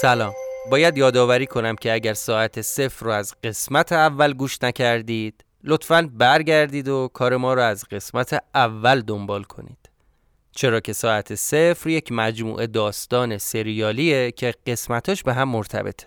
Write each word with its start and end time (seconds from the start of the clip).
سلام. 0.00 0.34
باید 0.70 0.98
یادآوری 0.98 1.46
کنم 1.46 1.76
که 1.76 1.92
اگر 1.92 2.14
ساعت 2.14 2.60
صفر 2.60 3.06
رو 3.06 3.12
از 3.12 3.34
قسمت 3.44 3.92
اول 3.92 4.32
گوش 4.32 4.62
نکردید 4.62 5.44
لطفا 5.64 6.10
برگردید 6.12 6.88
و 6.88 7.10
کار 7.12 7.36
ما 7.36 7.54
رو 7.54 7.62
از 7.62 7.84
قسمت 7.84 8.44
اول 8.54 9.00
دنبال 9.00 9.42
کنید. 9.42 9.90
چرا 10.52 10.80
که 10.80 10.92
ساعت 10.92 11.34
صفر 11.34 11.90
یک 11.90 12.12
مجموعه 12.12 12.66
داستان 12.66 13.38
سریالیه 13.38 14.30
که 14.30 14.54
قسمتاش 14.66 15.22
به 15.22 15.34
هم 15.34 15.48
مرتبطه. 15.48 16.06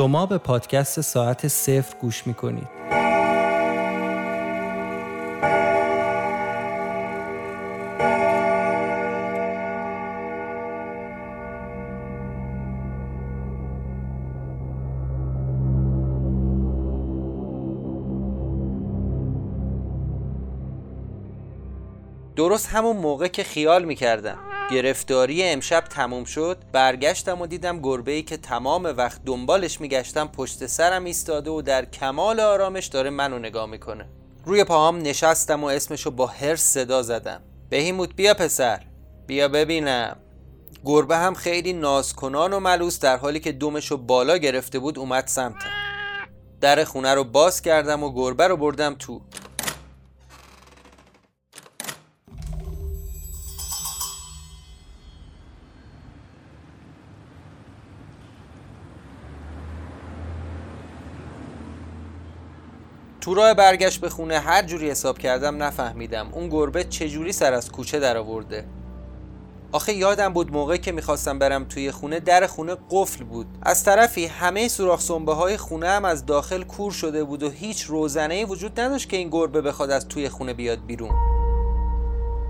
شما 0.00 0.26
به 0.26 0.38
پادکست 0.38 1.00
ساعت 1.00 1.48
صفر 1.48 1.96
گوش 2.00 2.26
می‌کنید. 2.26 2.68
درست 22.36 22.68
همون 22.68 22.96
موقع 22.96 23.28
که 23.28 23.42
خیال 23.42 23.84
می‌کردم. 23.84 24.49
گرفتاری 24.70 25.42
امشب 25.42 25.80
تموم 25.80 26.24
شد. 26.24 26.58
برگشتم 26.72 27.40
و 27.40 27.46
دیدم 27.46 27.80
گربه 27.80 28.12
ای 28.12 28.22
که 28.22 28.36
تمام 28.36 28.82
وقت 28.82 29.24
دنبالش 29.24 29.80
میگشتم 29.80 30.28
پشت 30.28 30.66
سرم 30.66 31.04
ایستاده 31.04 31.50
و 31.50 31.62
در 31.62 31.84
کمال 31.84 32.40
آرامش 32.40 32.86
داره 32.86 33.10
منو 33.10 33.38
نگاه 33.38 33.66
می‌کنه. 33.66 34.06
روی 34.44 34.64
پاهام 34.64 34.98
نشستم 34.98 35.64
و 35.64 35.66
اسمشو 35.66 36.10
با 36.10 36.26
هرس 36.26 36.62
صدا 36.62 37.02
زدم. 37.02 37.40
بهیموت 37.70 38.14
بیا 38.14 38.34
پسر. 38.34 38.82
بیا 39.26 39.48
ببینم. 39.48 40.16
گربه 40.84 41.16
هم 41.16 41.34
خیلی 41.34 41.72
نازکنان 41.72 42.52
و 42.52 42.60
ملوس 42.60 43.00
در 43.00 43.16
حالی 43.16 43.40
که 43.40 43.52
دومشو 43.52 43.96
بالا 43.96 44.36
گرفته 44.36 44.78
بود 44.78 44.98
اومد 44.98 45.26
سمتم. 45.26 45.70
در 46.60 46.84
خونه 46.84 47.14
رو 47.14 47.24
باز 47.24 47.62
کردم 47.62 48.02
و 48.02 48.12
گربه 48.14 48.48
رو 48.48 48.56
بردم 48.56 48.94
تو. 48.98 49.20
تو 63.30 63.34
راه 63.34 63.54
برگشت 63.54 64.00
به 64.00 64.08
خونه 64.08 64.38
هر 64.38 64.62
جوری 64.62 64.90
حساب 64.90 65.18
کردم 65.18 65.62
نفهمیدم 65.62 66.28
اون 66.32 66.48
گربه 66.48 66.84
چجوری 66.84 67.32
سر 67.32 67.52
از 67.52 67.72
کوچه 67.72 67.98
در 67.98 68.16
آورده 68.16 68.64
آخه 69.72 69.92
یادم 69.92 70.32
بود 70.32 70.52
موقعی 70.52 70.78
که 70.78 70.92
می‌خواستم 70.92 71.38
برم 71.38 71.64
توی 71.64 71.90
خونه 71.90 72.20
در 72.20 72.46
خونه 72.46 72.76
قفل 72.90 73.24
بود. 73.24 73.46
از 73.62 73.84
طرفی 73.84 74.26
همه 74.26 74.68
سوراخ 74.68 75.00
سنبه 75.00 75.34
های 75.34 75.56
خونه 75.56 75.88
هم 75.88 76.04
از 76.04 76.26
داخل 76.26 76.62
کور 76.62 76.92
شده 76.92 77.24
بود 77.24 77.42
و 77.42 77.50
هیچ 77.50 77.82
روزنه 77.82 78.44
وجود 78.44 78.80
نداشت 78.80 79.08
که 79.08 79.16
این 79.16 79.28
گربه 79.28 79.60
بخواد 79.60 79.90
از 79.90 80.08
توی 80.08 80.28
خونه 80.28 80.54
بیاد 80.54 80.86
بیرون. 80.86 81.12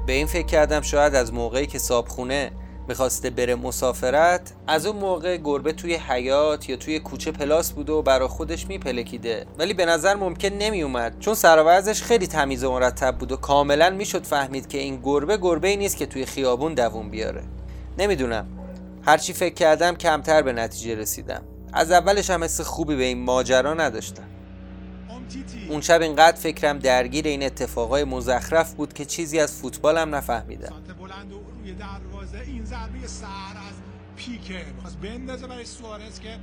به 0.06 0.12
این 0.12 0.26
فکر 0.26 0.46
کردم 0.46 0.80
شاید 0.80 1.14
از 1.14 1.32
موقعی 1.32 1.66
که 1.66 1.78
صاحب 1.78 2.08
خونه 2.08 2.52
می‌خواسته 2.90 3.30
بره 3.30 3.54
مسافرت 3.54 4.52
از 4.66 4.86
اون 4.86 4.96
موقع 4.96 5.36
گربه 5.36 5.72
توی 5.72 5.94
حیات 5.94 6.68
یا 6.68 6.76
توی 6.76 7.00
کوچه 7.00 7.32
پلاس 7.32 7.72
بوده 7.72 7.92
و 7.92 8.02
برا 8.02 8.28
خودش 8.28 8.66
میپلکیده. 8.66 9.46
ولی 9.58 9.74
به 9.74 9.84
نظر 9.84 10.14
ممکن 10.14 10.48
نمیومد 10.48 11.18
چون 11.18 11.34
سراورزش 11.34 12.02
خیلی 12.02 12.26
تمیز 12.26 12.64
و 12.64 12.72
مرتب 12.72 13.18
بود 13.18 13.32
و 13.32 13.36
کاملا 13.36 13.90
می‌شد 13.90 14.24
فهمید 14.24 14.68
که 14.68 14.78
این 14.78 15.00
گربه 15.02 15.36
گربه 15.36 15.68
ای 15.68 15.76
نیست 15.76 15.96
که 15.96 16.06
توی 16.06 16.26
خیابون 16.26 16.74
دووم 16.74 17.10
بیاره. 17.10 17.42
نمی‌دونم. 17.98 18.46
هرچی 19.02 19.32
فکر 19.32 19.54
کردم 19.54 19.94
کمتر 19.94 20.42
به 20.42 20.52
نتیجه 20.52 20.94
رسیدم. 20.94 21.42
از 21.72 21.90
اولش 21.90 22.30
هم 22.30 22.44
حس 22.44 22.60
خوبی 22.60 22.96
به 22.96 23.04
این 23.04 23.24
ماجرا 23.24 23.74
نداشتم. 23.74 24.22
اون 25.68 25.80
شب 25.80 26.02
اینقدر 26.02 26.36
فکرم 26.36 26.78
درگیر 26.78 27.26
این 27.26 27.42
اتفاقای 27.42 28.04
مزخرف 28.04 28.74
بود 28.74 28.92
که 28.92 29.04
چیزی 29.04 29.40
از 29.40 29.52
فوتبالم 29.52 30.14
نفهمیدم. 30.14 30.72
این 32.38 32.64
ضربه 32.64 33.06
سر 33.06 33.26
از 33.68 33.74
پیکه 34.16 34.64
از 34.86 35.00
بندازه 35.00 35.46
برای 35.46 35.64
سوارز 35.64 36.20
که 36.20 36.38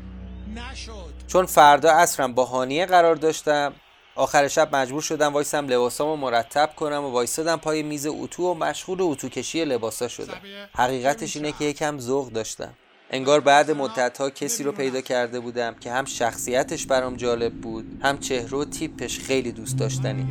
نشد. 0.55 1.13
چون 1.27 1.45
فردا 1.45 1.91
اصرم 1.91 2.33
با 2.33 2.45
هانیه 2.45 2.85
قرار 2.85 3.15
داشتم. 3.15 3.73
آخر 4.15 4.47
شب 4.47 4.75
مجبور 4.75 5.01
شدم 5.01 5.33
وایسم 5.33 5.67
لباسامو 5.67 6.15
مرتب 6.15 6.69
کنم 6.75 7.03
و 7.03 7.11
وایسادم 7.11 7.55
پای 7.55 7.83
میز 7.83 8.07
اتو 8.07 8.43
و 8.43 8.53
مشغول 8.53 9.01
اتو 9.01 9.29
کشی 9.29 9.65
لباسا 9.65 10.07
شدم. 10.07 10.41
حقیقتش 10.75 11.35
اینه 11.35 11.51
که 11.51 11.65
یکم 11.65 11.99
ذوق 11.99 12.31
داشتم. 12.31 12.73
انگار 13.09 13.39
بعد 13.39 13.71
مدت 13.71 14.17
ها 14.17 14.29
کسی 14.29 14.63
رو 14.63 14.71
پیدا 14.71 15.01
کرده 15.01 15.39
بودم 15.39 15.73
که 15.73 15.91
هم 15.91 16.05
شخصیتش 16.05 16.85
برام 16.85 17.15
جالب 17.15 17.53
بود 17.53 17.99
هم 18.03 18.17
چهره 18.17 18.57
و 18.57 18.65
تیپش 18.65 19.19
خیلی 19.19 19.51
دوست 19.51 19.77
داشتنی. 19.77 20.27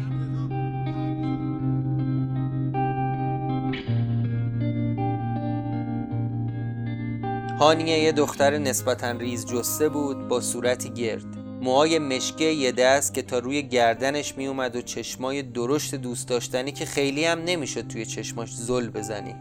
هانیه 7.59 7.99
یه 7.99 8.13
دختر 8.13 8.59
نسبتا 8.59 9.11
ریز 9.11 9.47
جسته 9.47 9.89
بود 9.89 10.29
با 10.29 10.41
صورتی 10.41 10.91
گرد. 10.91 11.25
موهای 11.61 11.99
مشکه 11.99 12.45
یه 12.45 12.73
دست 12.73 13.15
که 13.15 13.23
تا 13.23 13.39
روی 13.39 13.63
گردنش 13.63 14.35
میومد 14.37 14.77
و 14.77 14.83
چشمای 14.83 15.43
درشت 15.43 15.95
دوست 15.95 16.29
داشتنی 16.29 16.73
که 16.73 16.87
خیلی 16.87 17.25
هم 17.25 17.39
نمی‌شد 17.45 17.89
توی 17.89 18.07
چشماش 18.07 18.55
زل 18.55 18.91
بزنی. 18.91 19.35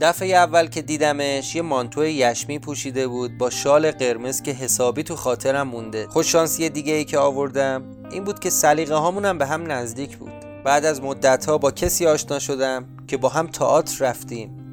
دفعه 0.00 0.28
اول 0.28 0.66
که 0.66 0.82
دیدمش 0.82 1.56
یه 1.56 1.62
مانتو 1.62 2.04
یشمی 2.04 2.58
پوشیده 2.58 3.08
بود 3.08 3.38
با 3.38 3.50
شال 3.50 3.90
قرمز 3.90 4.42
که 4.42 4.52
حسابی 4.52 5.02
تو 5.02 5.16
خاطرم 5.16 5.68
مونده. 5.68 6.06
خوششانسی 6.06 6.68
دیگه 6.68 6.92
ای 6.92 7.04
که 7.04 7.18
آوردم 7.18 7.82
این 8.10 8.24
بود 8.24 8.38
که 8.38 8.50
سلیقه 8.50 8.94
هامونم 8.94 9.38
به 9.38 9.46
هم 9.46 9.72
نزدیک 9.72 10.16
بود. 10.16 10.32
بعد 10.64 10.84
از 10.84 11.02
مدت 11.02 11.46
ها 11.46 11.58
با 11.58 11.70
کسی 11.70 12.06
آشنا 12.06 12.38
شدم 12.38 12.84
که 13.06 13.16
با 13.16 13.28
هم 13.28 13.46
تئاتر 13.46 14.04
رفتیم. 14.04 14.63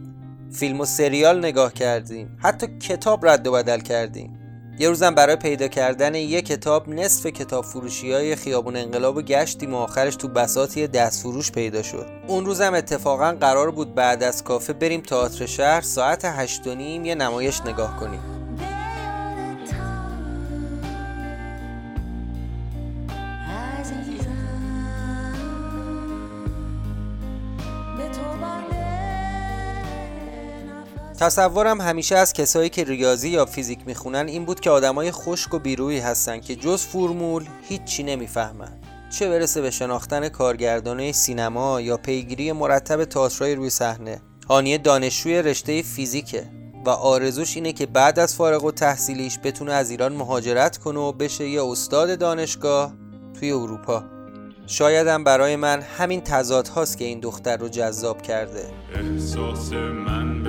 فیلم 0.51 0.79
و 0.79 0.85
سریال 0.85 1.39
نگاه 1.39 1.73
کردیم. 1.73 2.37
حتی 2.39 2.67
کتاب 2.79 3.27
رد 3.27 3.47
و 3.47 3.51
بدل 3.51 3.79
کردیم. 3.79 4.37
یه 4.79 4.89
روزم 4.89 5.15
برای 5.15 5.35
پیدا 5.35 5.67
کردن 5.67 6.15
یه 6.15 6.41
کتاب 6.41 6.89
نصف 6.89 7.25
کتاب 7.25 7.65
فروشی 7.65 8.11
های 8.11 8.35
خیابون 8.35 8.75
انقلاب 8.75 9.17
و 9.17 9.21
گشتیم 9.21 9.73
و 9.73 9.77
آخرش 9.77 10.15
تو 10.15 10.27
بساطی 10.27 10.87
دست 10.87 11.21
فروش 11.21 11.51
پیدا 11.51 11.83
شد. 11.83 12.05
اون 12.27 12.45
روزم 12.45 12.73
اتفاقا 12.73 13.31
قرار 13.31 13.71
بود 13.71 13.95
بعد 13.95 14.23
از 14.23 14.43
کافه 14.43 14.73
بریم 14.73 15.01
تئاتر 15.01 15.45
شهر 15.45 15.81
ساعت 15.81 16.25
هشت 16.25 16.67
و 16.67 16.75
نیم 16.75 17.05
یه 17.05 17.15
نمایش 17.15 17.61
نگاه 17.61 17.99
کنیم. 17.99 18.40
تصورم 31.21 31.81
همیشه 31.81 32.15
از 32.15 32.33
کسایی 32.33 32.69
که 32.69 32.83
ریاضی 32.83 33.29
یا 33.29 33.45
فیزیک 33.45 33.79
می‌خونن 33.85 34.27
این 34.27 34.45
بود 34.45 34.59
که 34.59 34.69
آدمای 34.69 35.11
خشک 35.11 35.53
و 35.53 35.59
بیرویی 35.59 35.99
هستن 35.99 36.39
که 36.39 36.55
جز 36.55 36.81
فرمول 36.81 37.45
هیچی 37.69 38.03
نمی‌فهمن. 38.03 38.79
چه 39.09 39.29
برسه 39.29 39.61
به 39.61 39.71
شناختن 39.71 40.29
کارگردانه 40.29 41.11
سینما 41.11 41.81
یا 41.81 41.97
پیگیری 41.97 42.51
مرتب 42.51 43.05
تئاترای 43.05 43.55
روی 43.55 43.69
صحنه. 43.69 44.21
هانیه 44.49 44.77
دانشجوی 44.77 45.41
رشته 45.41 45.81
فیزیکه 45.81 46.49
و 46.85 46.89
آرزوش 46.89 47.55
اینه 47.55 47.73
که 47.73 47.85
بعد 47.85 48.19
از 48.19 48.35
فارغ 48.35 48.63
و 48.63 48.71
تحصیلیش 48.71 49.39
بتونه 49.43 49.73
از 49.73 49.91
ایران 49.91 50.13
مهاجرت 50.13 50.77
کنه 50.77 50.99
و 50.99 51.11
بشه 51.11 51.49
یه 51.49 51.63
استاد 51.63 52.19
دانشگاه 52.19 52.93
توی 53.39 53.51
اروپا. 53.51 54.03
شایدم 54.67 55.23
برای 55.23 55.55
من 55.55 55.81
همین 55.81 56.21
تضاد 56.21 56.67
هاست 56.67 56.97
که 56.97 57.05
این 57.05 57.19
دختر 57.19 57.57
رو 57.57 57.69
جذاب 57.69 58.21
کرده. 58.21 58.69
احساس 58.95 59.73
من 59.73 60.40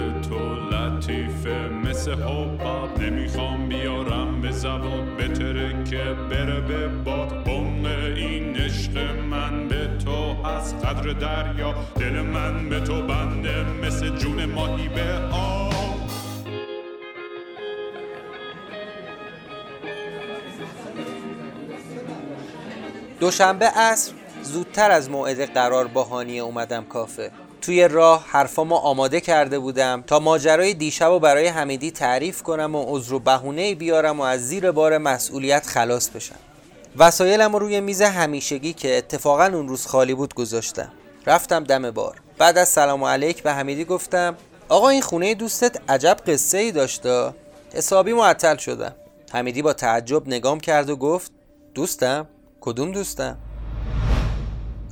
مثل 2.02 2.14
حباب 2.14 2.98
نمی‌خوام 3.02 3.68
بیارم 3.68 4.40
به 4.40 4.50
زبان. 4.50 5.16
بتره 5.16 5.84
که 5.84 6.04
بره 6.30 6.60
به 6.60 6.88
باد. 6.88 7.48
عمق 7.48 7.86
این 8.16 8.56
عشق 8.56 8.98
من 9.30 9.68
به 9.68 9.88
تو 10.04 10.46
از 10.46 10.80
قدر 10.80 11.12
دریا. 11.12 11.74
دل 11.96 12.20
من 12.20 12.68
به 12.68 12.80
تو 12.80 13.06
بنده 13.06 13.64
مثل 13.64 14.16
جون 14.16 14.44
ماهی 14.44 14.88
به 14.88 15.14
آب 15.32 15.72
دوشنبه 23.20 23.66
عصر 23.66 24.12
زودتر 24.42 24.90
از 24.90 25.10
موعد 25.10 25.40
قرار 25.54 25.86
با 25.86 26.04
هانیه 26.04 26.42
اومدم 26.42 26.84
کافه. 26.84 27.30
توی 27.62 27.88
راه 27.88 28.26
حرفامو 28.28 28.74
آماده 28.74 29.20
کرده 29.20 29.58
بودم 29.58 30.04
تا 30.06 30.18
ماجرای 30.18 30.74
دیشب 30.74 31.12
و 31.12 31.18
برای 31.18 31.46
حمیدی 31.46 31.90
تعریف 31.90 32.42
کنم 32.42 32.74
و 32.74 32.84
عذر 32.86 33.14
و 33.14 33.18
بهونه 33.18 33.74
بیارم 33.74 34.20
و 34.20 34.22
از 34.22 34.48
زیر 34.48 34.70
بار 34.70 34.98
مسئولیت 34.98 35.66
خلاص 35.66 36.10
بشم. 36.10 36.34
وسایلم 36.96 37.52
رو 37.52 37.58
روی 37.58 37.80
میز 37.80 38.02
همیشگی 38.02 38.72
که 38.72 38.98
اتفاقا 38.98 39.44
اون 39.44 39.68
روز 39.68 39.86
خالی 39.86 40.14
بود 40.14 40.34
گذاشتم. 40.34 40.92
رفتم 41.26 41.64
دم 41.64 41.90
بار. 41.90 42.20
بعد 42.38 42.58
از 42.58 42.68
سلام 42.68 43.04
علیک 43.04 43.42
به 43.42 43.52
حمیدی 43.52 43.84
گفتم 43.84 44.36
آقا 44.68 44.88
این 44.88 45.02
خونه 45.02 45.34
دوستت 45.34 45.90
عجب 45.90 46.16
قصه 46.26 46.58
ای 46.58 46.72
داشته 46.72 47.34
حسابی 47.74 48.12
معطل 48.12 48.56
شدم. 48.56 48.94
حمیدی 49.32 49.62
با 49.62 49.72
تعجب 49.72 50.28
نگام 50.28 50.60
کرد 50.60 50.90
و 50.90 50.96
گفت 50.96 51.32
دوستم؟ 51.74 52.28
کدوم 52.60 52.92
دوستم؟ 52.92 53.38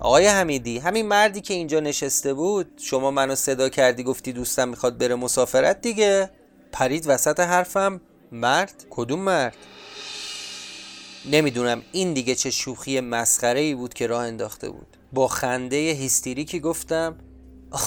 آقای 0.01 0.27
حمیدی 0.27 0.79
همین 0.79 1.07
مردی 1.07 1.41
که 1.41 1.55
اینجا 1.55 1.81
نشسته 1.81 2.35
بود 2.35 2.71
شما 2.77 3.11
منو 3.11 3.35
صدا 3.35 3.69
کردی 3.69 4.03
گفتی 4.03 4.33
دوستم 4.33 4.69
می‌خواد 4.69 4.99
بره 4.99 5.15
مسافرت 5.15 5.81
دیگه؟ 5.81 6.31
پرید 6.73 7.05
وسط 7.09 7.41
حرفم 7.41 8.01
مرد؟ 8.33 8.87
کدوم 8.91 9.19
مرد؟ 9.19 9.57
نمی‌دونم 11.31 11.83
این 11.93 12.13
دیگه 12.13 12.35
چه 12.35 12.51
شوخی 12.51 13.01
مسخره 13.01 13.61
ای 13.61 13.75
بود 13.75 13.95
که 13.95 14.07
راه 14.07 14.23
انداخته 14.23 14.71
بود. 14.71 14.97
با 15.13 15.29
خنده 15.29 15.77
هیستریکی 15.77 16.61
گفتم 16.61 17.17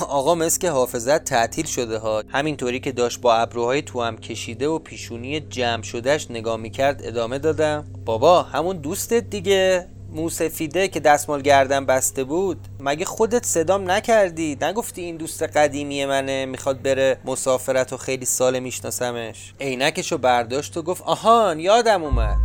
آقا 0.08 0.36
مثل 0.36 0.60
که 0.60 0.70
حافظت 0.70 1.24
تعطیل 1.24 1.66
شده 1.66 1.98
ها. 1.98 2.24
همینطوری 2.30 2.80
که 2.80 2.92
داشت 2.92 3.22
با 3.22 3.36
ابروهای 3.36 3.82
تو 3.82 4.02
هم 4.02 4.18
کشیده 4.18 4.68
و 4.68 4.80
پیشونی 4.80 5.40
جمع 5.40 5.84
شدهش 5.84 6.28
نگاه 6.30 6.58
می‌کرد 6.58 7.02
ادامه 7.04 7.40
دادم. 7.40 7.86
بابا 8.06 8.44
همون 8.44 8.78
دوستت 8.78 9.30
دیگه. 9.30 9.93
موسفیده 10.14 10.88
که 10.88 11.00
دستمال 11.00 11.42
گردن 11.42 11.86
بسته 11.86 12.24
بود 12.24 12.68
مگه 12.80 13.06
خودت 13.06 13.46
صدام 13.46 13.92
نکردی؟ 13.92 14.58
نگفتی 14.62 15.02
این 15.02 15.18
دوست 15.18 15.44
قدیمی 15.44 16.06
منه 16.06 16.46
می‌خواد 16.46 16.82
بره 16.82 17.20
مسافرت 17.26 17.94
و 17.94 17.98
خیلی 17.98 18.26
سال 18.26 18.60
میشناسمش. 18.60 19.54
عینکشو 19.60 20.18
برداشت 20.18 20.78
و 20.78 20.82
گفت 20.82 21.04
آهان 21.06 21.60
یادم 21.60 22.04
اومد. 22.04 22.38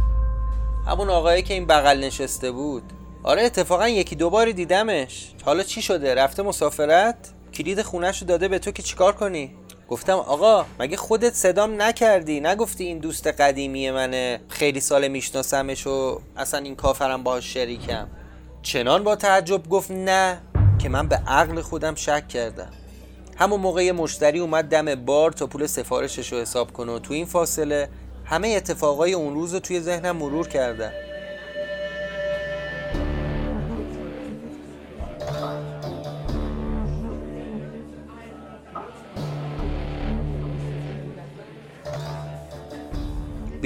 همون 0.86 1.10
آقایی 1.10 1.42
که 1.42 1.54
این 1.54 1.66
بغل 1.66 2.04
نشسته 2.04 2.50
بود. 2.50 2.82
آره 3.22 3.42
اتفاقا 3.42 3.88
یکی 3.88 4.16
دوباری 4.16 4.52
دیدمش. 4.52 5.32
حالا 5.44 5.62
چی 5.62 5.82
شده؟ 5.82 6.14
رفته 6.14 6.42
مسافرت؟ 6.42 7.16
کلید 7.54 7.82
خونش 7.82 8.18
رو 8.22 8.26
داده 8.26 8.48
به 8.48 8.58
تو 8.58 8.70
که 8.70 8.82
چیکار 8.82 9.12
کنی؟ 9.12 9.54
گفتم 9.88 10.16
آقا 10.16 10.66
مگه 10.80 10.96
خودت 10.96 11.34
صدام 11.34 11.82
نکردی؟ 11.82 12.40
نگفتی 12.40 12.84
این 12.84 12.98
دوست 12.98 13.26
قدیمی 13.26 13.90
منه. 13.90 14.40
خیلی 14.48 14.80
سال 14.80 15.08
میشناسمش 15.08 15.86
و 15.86 16.20
اصلا 16.36 16.60
این 16.60 16.76
کافرم 16.76 17.22
باهاش 17.22 17.54
شریکم. 17.54 18.08
چنان 18.62 19.04
با 19.04 19.16
تعجب 19.16 19.68
گفت 19.68 19.90
نه 19.90 20.40
که 20.78 20.88
من 20.88 21.08
به 21.08 21.16
عقل 21.16 21.60
خودم 21.60 21.94
شک 21.94 22.28
کردم. 22.28 22.70
همون 23.36 23.60
موقع 23.60 23.90
مشتری 23.90 24.38
اومد 24.38 24.64
دم 24.64 24.94
بار 24.94 25.32
تا 25.32 25.46
پول 25.46 25.66
سفارشش 25.66 26.32
رو 26.32 26.38
حساب 26.38 26.72
کنه 26.72 26.92
و 26.92 26.98
تو 26.98 27.14
این 27.14 27.26
فاصله 27.26 27.88
همه 28.24 28.48
اتفاقای 28.48 29.12
اون 29.12 29.34
روز 29.34 29.54
رو 29.54 29.60
توی 29.60 29.80
ذهنم 29.80 30.16
مرور 30.16 30.48
کردم 30.48 30.92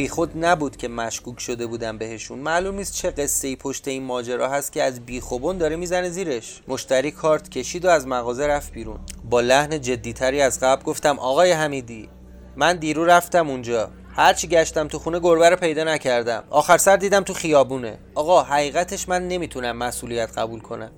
بیخود 0.02 0.44
نبود 0.44 0.76
که 0.76 0.88
مشکوک 0.88 1.40
شده 1.40 1.66
بودم 1.66 1.98
بهشون. 1.98 2.38
معلوم 2.38 2.74
نیست 2.74 2.94
چه 2.94 3.10
قصه 3.10 3.48
ای 3.48 3.56
پشت 3.56 3.88
این 3.88 4.02
ماجرا 4.02 4.48
هست 4.48 4.72
که 4.72 4.82
از 4.82 5.06
بیخوبون 5.06 5.58
داره 5.58 5.76
می‌زنه 5.76 6.10
زیرش. 6.10 6.62
مشتری 6.68 7.10
کارت 7.10 7.48
کشید 7.48 7.84
و 7.84 7.88
از 7.88 8.06
مغازه 8.06 8.46
رفت 8.46 8.72
بیرون. 8.72 8.98
با 9.30 9.40
لحن 9.40 9.80
جدیتری 9.80 10.40
از 10.40 10.60
قبل 10.60 10.82
گفتم 10.82 11.18
آقای 11.18 11.52
حمیدی 11.52 12.08
من 12.56 12.76
دیرو 12.76 13.04
رفتم 13.04 13.50
اونجا. 13.50 13.90
هرچی 14.14 14.48
گشتم 14.48 14.88
تو 14.88 14.98
خونه 14.98 15.20
گربه 15.20 15.50
رو 15.50 15.56
پیدا 15.56 15.84
نکردم. 15.84 16.44
آخر 16.50 16.78
سر 16.78 16.96
دیدم 16.96 17.22
تو 17.22 17.34
خیابونه. 17.34 17.98
آقا 18.14 18.42
حقیقتش 18.42 19.08
من 19.08 19.28
نمی‌تونم 19.28 19.76
مسئولیت 19.76 20.38
قبول 20.38 20.60
کنم. 20.60 20.90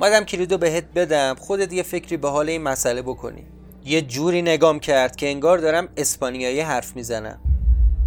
اومدم 0.00 0.24
کلیدو 0.24 0.58
بهت 0.58 0.84
بدم. 0.94 1.36
خودت 1.38 1.72
یه 1.72 1.82
فکری 1.82 2.16
به 2.16 2.28
حال 2.28 2.48
این 2.48 2.62
مسئله 2.62 3.02
بکنی. 3.02 3.46
یه 3.84 4.02
جوری 4.02 4.42
نگام 4.42 4.80
کرد 4.80 5.16
که 5.16 5.28
انگار 5.28 5.58
دارم 5.58 5.88
اسپانیایی 5.96 6.60
حرف 6.60 6.96
می‌زنم. 6.96 7.40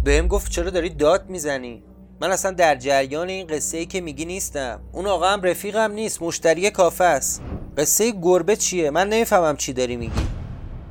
بهم 0.04 0.28
گفت 0.28 0.52
چرا 0.52 0.70
داری 0.70 0.88
داد 0.88 1.30
می‌زنی؟ 1.30 1.82
من 2.20 2.30
اصلا 2.30 2.50
در 2.50 2.74
جریان 2.74 3.28
این 3.28 3.46
قصه 3.46 3.78
ای 3.78 3.86
که 3.86 4.00
میگی 4.00 4.24
نیستم. 4.24 4.80
اون 4.92 5.06
آقا 5.06 5.28
هم 5.28 5.42
رفیقم 5.42 5.92
نیست 5.92 6.22
مشتری 6.22 6.70
کافه 6.70 7.04
است. 7.04 7.42
قصه 7.78 8.12
گربه 8.22 8.56
چیه؟ 8.56 8.90
من 8.90 9.08
نمی‌فهمم 9.08 9.56
چی 9.56 9.72
داری 9.72 9.96
میگی. 9.96 10.26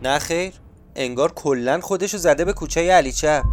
نه 0.04 0.20
خیر. 0.20 0.54
انگار 0.96 1.32
کلا 1.32 1.80
خودشو 1.82 2.18
زده 2.18 2.46
به 2.46 2.54
کوچه 2.54 2.92
علی 2.92 3.12
چپ 3.12 3.44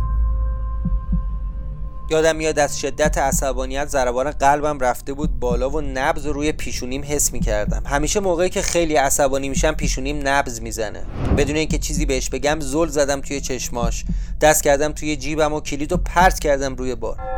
یادم 2.10 2.36
میاد 2.36 2.58
از 2.58 2.80
شدت 2.80 3.18
عصبانیت 3.18 3.88
ضربان 3.88 4.30
قلبم 4.30 4.78
رفته 4.78 5.12
بود 5.12 5.40
بالا 5.40 5.70
و 5.70 5.80
نبز 5.80 6.26
روی 6.26 6.52
پیشونیم 6.52 7.04
حس 7.04 7.32
می‌کردم. 7.32 7.82
همیشه 7.86 8.20
موقعی 8.20 8.50
که 8.50 8.62
خیلی 8.62 8.94
عصبانی 8.96 9.48
میشم 9.48 9.72
پیشونیم 9.72 10.28
نبز 10.28 10.60
می‌زنه. 10.60 11.04
بدون 11.36 11.56
اینکه 11.56 11.78
چیزی 11.78 12.06
بهش 12.06 12.28
بگم 12.28 12.60
زل 12.60 12.88
زدم 12.88 13.20
توی 13.20 13.40
چشماش. 13.40 14.04
دست 14.40 14.62
کردم 14.62 14.92
توی 14.92 15.16
جیبم 15.16 15.52
و 15.52 15.60
کلید 15.60 15.92
و 15.92 15.96
پرت 15.96 16.38
کردم 16.38 16.74
روی 16.74 16.94
بار. 16.94 17.34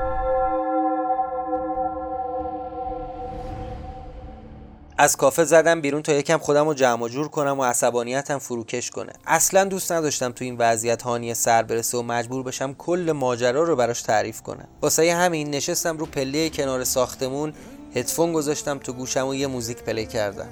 از 4.98 5.16
کافه 5.16 5.44
زدم 5.44 5.80
بیرون 5.80 6.02
تا 6.02 6.12
یکم 6.12 6.38
خودم 6.38 6.66
رو 6.66 6.74
جمع 6.74 7.08
جور 7.08 7.28
کنم 7.28 7.60
و 7.60 7.64
عصبانیتم 7.64 8.38
فروکش 8.38 8.90
کنه. 8.90 9.12
اصلا 9.26 9.64
دوست 9.64 9.92
نداشتم 9.92 10.32
تو 10.32 10.44
این 10.44 10.56
وضعیت 10.58 11.02
هانی 11.02 11.34
سر 11.34 11.62
برسه 11.62 11.98
و 11.98 12.02
مجبور 12.02 12.42
بشم 12.42 12.74
کل 12.74 13.12
ماجرا 13.12 13.62
رو 13.62 13.76
براش 13.76 14.02
تعریف 14.02 14.42
کنم. 14.42 14.68
واسه 14.82 15.14
همین 15.14 15.50
نشستم 15.50 15.96
رو 15.96 16.06
پله 16.06 16.50
کنار 16.50 16.84
ساختمون 16.84 17.52
هدفون 17.94 18.32
گذاشتم 18.32 18.78
تو 18.78 18.92
گوشم 18.92 19.26
و 19.26 19.34
یه 19.34 19.46
موزیک 19.46 19.82
پلی 19.82 20.06
کردم. 20.06 20.48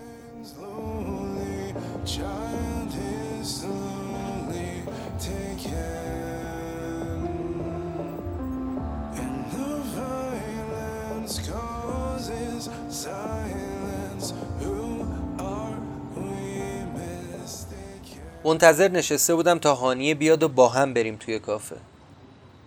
منتظر 18.45 18.89
نشسته 18.89 19.35
بودم 19.35 19.59
تا 19.59 19.75
هانیه 19.75 20.15
بیاد 20.15 20.43
و 20.43 20.49
با 20.49 20.69
هم 20.69 20.95
بریم 20.95 21.17
توی 21.17 21.39
کافه. 21.39 21.77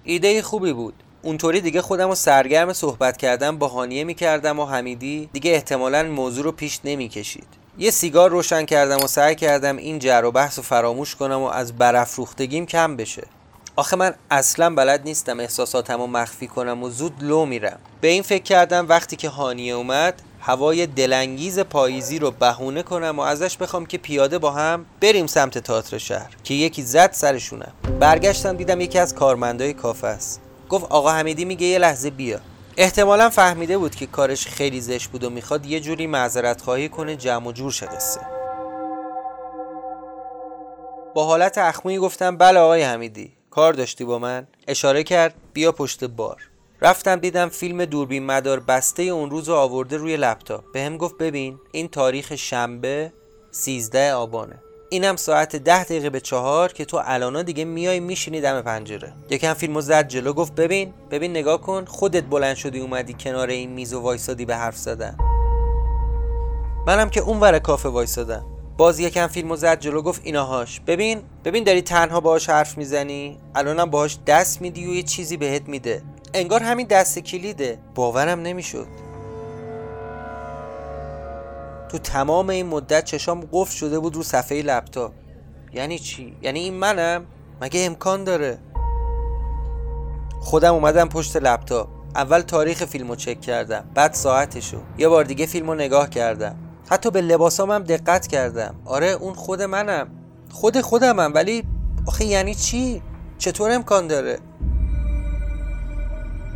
ایده 0.03 0.41
خوبی 0.41 0.73
بود. 0.73 0.93
اونطوری 1.21 1.61
دیگه 1.61 1.81
خودم 1.81 2.09
رو 2.09 2.15
سرگرم 2.15 2.73
صحبت 2.73 3.17
کردم 3.17 3.57
با 3.57 3.67
هانیه 3.67 4.03
می‌کردم 4.03 4.59
و 4.59 4.65
حمیدی 4.65 5.29
دیگه 5.33 5.51
احتمالا 5.51 6.03
موضوع 6.03 6.43
رو 6.43 6.51
پیش 6.51 6.79
نمی‌کشید. 6.83 7.47
یه 7.77 7.91
سیگار 7.91 8.29
روشن 8.29 8.65
کردم 8.65 8.97
و 9.03 9.07
سعی 9.07 9.35
کردم 9.35 9.77
این 9.77 9.99
جر 9.99 10.21
و 10.25 10.31
بحث 10.31 10.57
رو 10.57 10.63
فراموش 10.63 11.15
کنم 11.15 11.39
و 11.39 11.45
از 11.45 11.75
برافروختگیم 11.75 12.65
کم 12.65 12.95
بشه. 12.95 13.23
آخه 13.77 13.95
من 13.95 14.13
اصلا 14.31 14.75
بلد 14.75 15.01
نیستم 15.03 15.39
احساساتم 15.39 15.97
رو 15.97 16.07
مخفی 16.07 16.47
کنم 16.47 16.83
و 16.83 16.89
زود 16.89 17.13
لو 17.23 17.45
میرم. 17.45 17.79
به 18.01 18.07
این 18.07 18.23
فکر 18.23 18.43
کردم 18.43 18.85
وقتی 18.89 19.15
که 19.15 19.29
هانیه 19.29 19.73
اومد 19.73 20.21
هوای 20.41 20.87
دلانگیز 20.87 21.59
پاییزی 21.59 22.19
رو 22.19 22.31
بهونه 22.31 22.83
کنم 22.83 23.19
و 23.19 23.21
ازش 23.21 23.57
بخوام 23.57 23.85
که 23.85 23.97
پیاده 23.97 24.37
با 24.37 24.51
هم 24.51 24.85
بریم 25.01 25.27
سمت 25.27 25.57
تئاتر 25.57 25.97
شهر 25.97 26.29
که 26.43 26.53
یکی 26.53 26.83
زد 26.83 27.11
سرشونم. 27.11 27.71
برگشتم 27.99 28.57
دیدم 28.57 28.81
یکی 28.81 28.99
از 28.99 29.15
کارمندای 29.15 29.73
کافه 29.73 30.07
است. 30.07 30.41
گفت 30.69 30.85
آقا 30.85 31.11
حمیدی 31.11 31.45
میگه 31.45 31.67
یه 31.67 31.79
لحظه 31.79 32.09
بیا. 32.09 32.39
احتمالا 32.77 33.29
فهمیده 33.29 33.77
بود 33.77 33.95
که 33.95 34.05
کارش 34.05 34.47
خیلی 34.47 34.81
زشت 34.81 35.09
بود 35.09 35.23
و 35.23 35.29
می‌خواد 35.29 35.65
یه 35.65 35.79
جوری 35.79 36.07
معذرت 36.07 36.61
خواهی 36.61 36.89
کنه 36.89 37.15
جمع 37.15 37.47
و 37.47 37.51
جور 37.51 37.71
قصه 37.71 38.21
با 41.15 41.25
حالت 41.25 41.57
اخموی 41.57 41.97
گفتم 41.97 42.37
بله 42.37 42.59
آقای 42.59 42.83
حمیدی. 42.83 43.36
کار 43.57 43.73
داشتی 43.73 44.05
با 44.05 44.19
من؟ 44.19 44.47
اشاره 44.67 45.03
کرد 45.03 45.35
بیا 45.53 45.71
پشت 45.71 46.03
بار. 46.03 46.37
رفتم 46.81 47.15
دیدم 47.15 47.49
فیلم 47.49 47.85
دوربین 47.85 48.25
مدار 48.25 48.59
بسته 48.59 49.03
اون 49.03 49.29
روز 49.29 49.49
رو 49.49 49.55
آورده 49.55 49.97
روی 49.97 50.17
لپتاپ. 50.17 50.63
به 50.73 50.81
هم 50.81 50.97
گفت 50.97 51.17
ببین 51.17 51.59
این 51.71 51.87
تاریخ 51.87 52.35
شنبه 52.35 53.13
13 53.51 54.13
آبانه. 54.13 54.59
اینم 54.89 55.15
ساعت 55.15 55.55
ده 55.55 55.83
دقیقه 55.83 56.09
به 56.09 56.19
چهار 56.19 56.73
که 56.73 56.85
تو 56.85 57.01
الانا 57.05 57.41
دیگه 57.41 57.65
میای 57.65 57.99
میشینی 57.99 58.41
دم 58.41 58.61
پنجره. 58.61 59.13
یکم 59.29 59.53
فیلمو 59.53 59.81
زد 59.81 60.07
جلو 60.07 60.33
گفت 60.33 60.55
ببین 60.55 60.93
ببین 61.11 61.31
نگاه 61.31 61.61
کن 61.61 61.85
خودت 61.85 62.23
بلند 62.23 62.55
شدی 62.55 62.79
اومدی 62.79 63.13
کنار 63.13 63.47
این 63.47 63.71
میز 63.71 63.93
و 63.93 63.99
وایسادی 63.99 64.45
به 64.45 64.55
حرف 64.55 64.77
زدن. 64.77 65.17
منم 66.87 67.09
که 67.09 67.19
اون 67.19 67.39
ور 67.39 67.59
کافه 67.59 67.89
وایسادم. 67.89 68.56
باز 68.77 68.99
یکم 68.99 69.27
فیلمو 69.27 69.55
زد 69.55 69.79
جلو 69.79 70.01
گفت 70.01 70.21
ایناهاش. 70.23 70.79
ببین 70.79 71.21
ببین 71.45 71.63
داری 71.63 71.81
تنها 71.81 72.19
باهاش 72.19 72.49
حرف 72.49 72.77
می‌زنی؟ 72.77 73.37
الانم 73.55 73.85
باهاش 73.85 74.17
دست 74.27 74.61
میدی 74.61 74.87
و 74.87 74.93
یه 74.93 75.03
چیزی 75.03 75.37
بهت 75.37 75.67
میده. 75.67 76.01
انگار 76.33 76.63
همین 76.63 76.87
دست 76.87 77.19
کلیده. 77.19 77.79
باورم 77.95 78.39
نمی‌شد. 78.39 78.87
تو 81.91 81.97
تمام 81.97 82.49
این 82.49 82.65
مدت 82.65 83.03
چشام 83.03 83.47
قفل 83.51 83.75
شده 83.75 83.99
بود 83.99 84.15
رو 84.15 84.23
صفحه 84.23 84.61
لپتاپ. 84.61 85.11
یعنی 85.73 85.99
چی؟ 85.99 86.35
یعنی 86.41 86.59
این 86.59 86.73
منم؟ 86.73 87.25
مگه 87.61 87.85
امکان 87.85 88.23
داره؟ 88.23 88.57
خودم 90.41 90.73
اومدم 90.73 91.09
پشت 91.09 91.37
لپتاپ. 91.37 91.87
اول 92.15 92.41
تاریخ 92.41 92.85
فیلمو 92.85 93.15
چک 93.15 93.41
کردم 93.41 93.89
بعد 93.93 94.13
ساعتشو. 94.13 94.77
یه 94.97 95.07
بار 95.07 95.23
دیگه 95.23 95.45
فیلمو 95.45 95.75
نگاه 95.75 96.09
کردم. 96.09 96.55
حتی 96.89 97.11
به 97.11 97.21
لباسام 97.21 97.71
هم 97.71 97.83
دقت 97.83 98.27
کردم. 98.27 98.75
آره 98.85 99.07
اون 99.07 99.33
خود 99.33 99.61
منم. 99.61 100.07
خود 100.51 100.81
خودمم 100.81 101.31
ولی 101.33 101.63
آخه 102.05 102.25
یعنی 102.25 102.55
چی؟ 102.55 103.01
چطور 103.37 103.71
امکان 103.71 104.07
داره؟ 104.07 104.39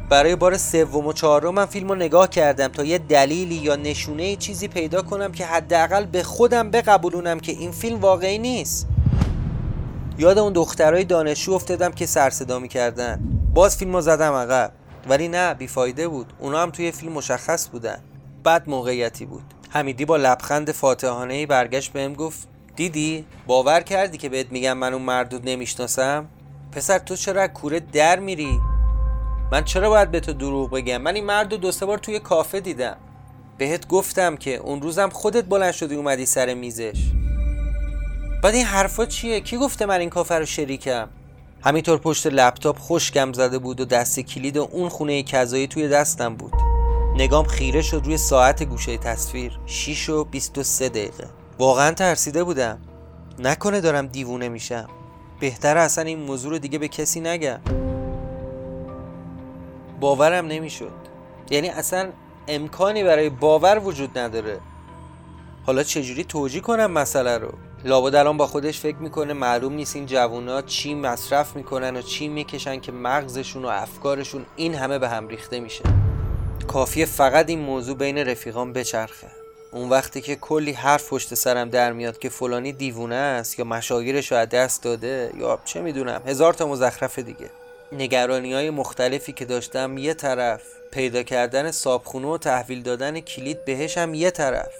برای 0.09 0.35
بار 0.35 0.57
سوم 0.57 1.07
و 1.07 1.13
چهارم 1.13 1.53
من 1.53 1.65
فیلم 1.65 1.89
رو 1.89 1.95
نگاه 1.95 2.29
کردم 2.29 2.67
تا 2.67 2.83
یه 2.83 2.97
دلیلی 2.97 3.55
یا 3.55 3.75
نشونه 3.75 4.35
چیزی 4.35 4.67
پیدا 4.67 5.01
کنم 5.01 5.31
که 5.31 5.45
حداقل 5.45 6.05
به 6.05 6.23
خودم 6.23 6.71
بقبولونم 6.71 7.39
که 7.39 7.51
این 7.51 7.71
فیلم 7.71 8.00
واقعی 8.00 8.39
نیست. 8.39 8.88
یاد 10.17 10.38
اون 10.38 10.53
دخترای 10.53 11.03
دانشجو 11.03 11.53
افتادم 11.53 11.91
که 11.91 12.05
سر 12.05 12.29
صدا 12.29 12.59
می‌کردن. 12.59 13.19
باز 13.53 13.77
فیلم 13.77 13.95
رو 13.95 14.01
زدم 14.01 14.33
عقب. 14.33 14.71
ولی 15.09 15.27
نه 15.27 15.53
بیفایده 15.53 16.07
بود. 16.07 16.33
اونا 16.39 16.61
هم 16.61 16.69
توی 16.69 16.91
فیلم 16.91 17.11
مشخص 17.11 17.69
بودن. 17.69 17.97
بعد 18.43 18.69
موقعیتی 18.69 19.25
بود. 19.25 19.43
حمیدی 19.74 20.06
با 20.06 20.18
لبخند 20.18 20.72
فاتحانه 20.72 21.34
ای 21.34 21.46
برگشت 21.46 21.92
بهم 21.92 22.13
گفت 22.13 22.48
دیدی؟ 22.75 23.25
باور 23.48 23.82
کردی 23.82 24.18
که 24.18 24.30
بهت 24.30 24.51
میگم 24.51 24.78
من 24.78 24.94
اون 24.94 25.01
مردود 25.01 25.50
نمی‌شناسم؟ 25.50 26.28
پسر 26.72 27.00
تو 27.00 27.16
چرا 27.16 27.48
کوره 27.48 27.80
در 27.80 28.20
میری؟ 28.20 28.60
من 29.51 29.63
چرا 29.63 29.90
باید 29.90 30.12
به 30.12 30.20
تو 30.20 30.34
دروغ 30.34 30.72
بگم؟ 30.72 31.01
من 31.01 31.16
این 31.16 31.25
مرد 31.25 31.51
رو 31.51 31.58
دو 31.58 31.72
سه 31.72 31.86
بار 31.86 31.98
توی 31.98 32.20
کافه 32.20 32.60
دیدم. 32.60 32.98
بهت 33.58 33.88
گفتم 33.88 34.36
که 34.36 34.56
اون 34.56 34.82
روزم 34.82 35.10
خودت 35.10 35.46
بلند 35.46 35.74
شدی 35.74 35.96
اومدی 35.96 36.25
سر 36.25 36.54
میزش. 36.54 37.00
بعد 38.44 38.56
این 38.56 38.66
حرفا 38.66 39.06
چیه؟ 39.06 39.40
کی 39.40 39.58
گفته 39.58 39.86
من 39.86 40.00
این 40.00 40.10
کافه 40.10 40.36
رو 40.36 40.46
شریکم؟ 40.46 41.10
همینطور 41.63 41.98
پشت 41.98 42.28
لپتاپ 42.28 42.80
خوشگم 42.80 43.34
زده 43.34 43.60
بود 43.60 43.82
و 43.82 43.86
دست 43.86 44.20
کلید 44.20 44.58
اون 44.58 44.90
خونه 44.90 45.24
کذایی 45.24 45.68
توی 45.68 45.88
دستم 45.88 46.36
بود. 46.36 46.71
نگام 47.15 47.46
خیره 47.46 47.82
شد 47.82 48.01
روی 48.06 48.18
ساعت 48.18 48.63
گوشه 48.63 48.98
تصویر. 48.98 49.60
6 49.65 50.10
و 50.10 50.24
23 50.24 50.89
دقیقه. 50.89 51.27
واقعا 51.60 51.91
ترسیده 51.91 52.44
بودم. 52.44 52.80
نکنه 53.39 53.82
دارم 53.82 54.08
دیوونه 54.08 54.50
میشم. 54.50 54.88
بهتر 55.39 55.77
اصلا 55.77 56.03
این 56.03 56.20
موضوع 56.20 56.51
رو 56.51 56.58
دیگه 56.58 56.80
به 56.80 56.88
کسی 56.88 57.20
نگم. 57.20 57.60
باورم 60.00 60.48
نمی‌شد. 60.48 60.91
یعنی 61.50 61.70
اصلا 61.70 62.10
امکانی 62.48 63.03
برای 63.03 63.30
باور 63.30 63.80
وجود 63.80 64.18
نداره. 64.18 64.60
حالا 65.65 65.84
چجوری 65.84 66.24
توجیه 66.24 66.62
کنم 66.62 66.91
مسئله 66.91 67.38
رو؟ 67.38 67.53
لابد 67.86 68.15
الان 68.15 68.38
با 68.38 68.48
خودش 68.48 68.80
فکر 68.80 68.98
می‌کنه 68.98 69.34
معلوم 69.34 69.74
نیست 69.74 69.96
این 69.96 70.06
جوونا 70.06 70.62
چی 70.62 70.96
مصرف 70.96 71.56
می‌کنن 71.56 71.98
و 71.98 72.01
چی 72.01 72.27
می‌کشن 72.27 72.80
که 72.80 72.91
مغزشون 72.91 73.65
و 73.65 73.68
افکارشون 73.68 74.46
این 74.56 74.75
همه 74.75 75.00
به 75.00 75.10
هم 75.10 75.27
ریخته 75.27 75.60
میشه. 75.60 75.84
کافیه 76.68 77.06
فقط 77.06 77.50
این 77.50 77.60
موضوع 77.60 77.98
بین 77.98 78.18
رفیقان 78.18 78.74
بچرخه. 78.74 79.27
اون 79.72 79.89
وقتی 79.89 80.22
که 80.22 80.36
کلی 80.36 80.72
حرف 80.72 81.10
پشت 81.10 81.34
سرم 81.34 81.70
در 81.70 81.94
میاد 81.94 82.20
که 82.20 82.30
فلانی 82.30 82.74
دیوونه 82.74 83.15
است 83.15 83.60
یا 83.60 83.65
مشاگیرش 83.65 84.32
رو 84.32 84.38
از 84.38 84.50
دست 84.50 84.84
داده 84.84 85.32
یا 85.38 85.60
چه 85.65 85.82
می‌دونم 85.82 86.22
هزار 86.25 86.53
تا 86.53 86.68
مزخرف 86.68 87.20
دیگه. 87.20 87.50
نگرانی 87.91 88.53
های 88.53 88.70
مختلفی 88.70 89.34
که 89.34 89.46
داشتم 89.46 89.98
یه 89.98 90.13
طرف 90.13 90.62
پیدا 90.91 91.24
کردن 91.24 91.72
صابخونه 91.72 92.27
و 92.27 92.38
تحویل 92.38 92.84
دادن 92.84 93.20
کلید 93.20 93.65
بهش 93.65 93.98
هم 93.98 94.13
یه 94.13 94.32
طرف. 94.32 94.72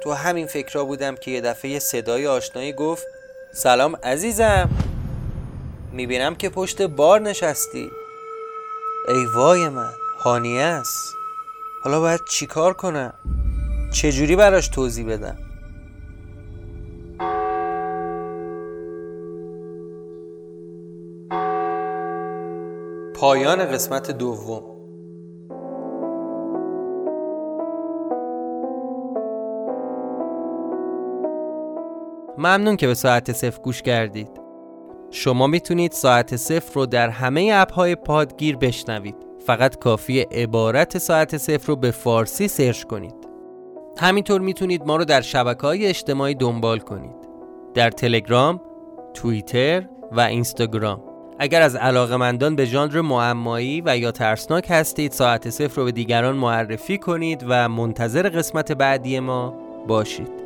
تو 0.00 0.12
همین 0.12 0.46
فکرها 0.46 0.84
بودم 0.84 1.16
که 1.16 1.30
یه 1.30 1.40
دفعه 1.40 1.78
صدای 1.78 2.26
آشنایی 2.26 2.72
گفت 2.72 3.06
سلام 3.54 3.96
عزیزم. 3.96 4.70
می‌بینم 5.92 6.34
که 6.34 6.48
پشت 6.48 6.82
بار 6.82 7.20
نشستی. 7.20 7.90
ای 9.08 9.26
وای 9.34 9.68
من 9.68 9.92
هانیه 10.18 10.62
است. 10.62 11.17
حالا 11.84 12.00
باید 12.00 12.20
چیکار 12.30 12.74
کنم 12.74 13.14
چجوری 13.92 14.36
براش 14.36 14.68
توضیح 14.68 15.06
بدم؟ 15.06 15.38
پایان 23.14 23.64
قسمت 23.64 24.10
دوم. 24.10 24.62
ممنون 32.38 32.76
که 32.76 32.86
به 32.86 32.94
ساعت 32.94 33.32
صفر 33.32 33.62
گوش 33.62 33.82
کردید. 33.82 34.30
شما 35.10 35.46
می‌تونید 35.46 35.92
ساعت 35.92 36.36
صفر 36.36 36.74
رو 36.74 36.86
در 36.86 37.08
همه 37.08 37.50
اپ 37.54 37.72
های 37.72 37.94
پادگیر 37.94 38.56
بشنوید. 38.56 39.27
فقط 39.48 39.78
کافی 39.78 40.20
عبارت 40.20 40.98
ساعت 40.98 41.36
صفر 41.36 41.66
رو 41.66 41.76
به 41.76 41.90
فارسی 41.90 42.48
سرچ 42.48 42.82
کنید. 42.84 43.14
همینطور 43.98 44.40
می‌تونید 44.40 44.86
ما 44.86 44.96
رو 44.96 45.04
در 45.04 45.20
شبکه 45.20 45.60
های 45.60 45.86
اجتماعی 45.86 46.34
دنبال 46.34 46.78
کنید. 46.78 47.16
در 47.74 47.90
تلگرام، 47.90 48.60
توییتر 49.14 49.88
و 50.12 50.20
اینستاگرام. 50.20 51.02
اگر 51.38 51.62
از 51.62 51.76
علاقمندان 51.76 52.56
به 52.56 52.64
ژانر 52.64 53.00
معمایی 53.00 53.82
و 53.86 53.98
یا 53.98 54.10
ترسناک 54.10 54.66
هستید 54.70 55.12
ساعت 55.12 55.50
صفر 55.50 55.76
رو 55.76 55.84
به 55.84 55.92
دیگران 55.92 56.36
معرفی 56.36 56.98
کنید 56.98 57.44
و 57.48 57.68
منتظر 57.68 58.28
قسمت 58.28 58.72
بعدی 58.72 59.20
ما 59.20 59.54
باشید. 59.86 60.37